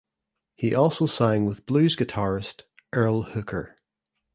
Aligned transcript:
He 0.55 0.73
also 0.73 1.05
sang 1.05 1.45
with 1.45 1.67
blues 1.67 1.95
guitarist 1.95 2.63
Earl 2.91 3.21
Hooker. 3.21 3.77